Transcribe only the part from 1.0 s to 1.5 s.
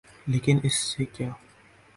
کیا؟